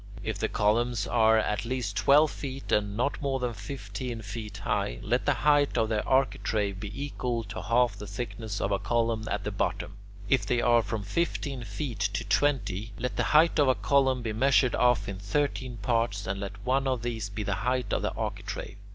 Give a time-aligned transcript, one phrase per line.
[0.23, 4.97] If the columns are at least twelve feet and not more than fifteen feet high,
[5.03, 9.25] let the height of the architrave be equal to half the thickness of a column
[9.29, 9.97] at the bottom.
[10.27, 14.33] If they are from fifteen feet to twenty, let the height of a column be
[14.33, 18.11] measured off into thirteen parts, and let one of these be the height of the
[18.15, 18.77] architrave.